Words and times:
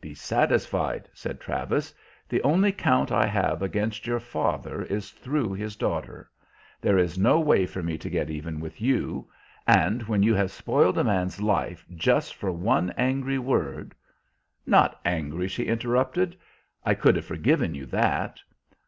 "Be 0.00 0.12
satisfied," 0.12 1.08
said 1.14 1.38
Travis. 1.38 1.94
"The 2.28 2.42
only 2.42 2.72
count 2.72 3.12
I 3.12 3.26
have 3.28 3.62
against 3.62 4.08
your 4.08 4.18
father 4.18 4.82
is 4.82 5.12
through 5.12 5.52
his 5.52 5.76
daughter. 5.76 6.28
There 6.80 6.98
is 6.98 7.16
no 7.16 7.38
way 7.38 7.64
for 7.64 7.80
me 7.80 7.96
to 7.98 8.10
get 8.10 8.28
even 8.28 8.58
with 8.58 8.80
you. 8.80 9.28
And 9.68 10.02
when 10.08 10.24
you 10.24 10.34
have 10.34 10.50
spoiled 10.50 10.98
a 10.98 11.04
man's 11.04 11.40
life 11.40 11.86
just 11.94 12.34
for 12.34 12.50
one 12.50 12.90
angry 12.96 13.38
word" 13.38 13.94
"Not 14.66 14.98
angry," 15.04 15.46
she 15.46 15.66
interrupted. 15.66 16.36
"I 16.84 16.94
could 16.94 17.14
have 17.14 17.26
forgiven 17.26 17.76
you 17.76 17.86
that." 17.86 18.40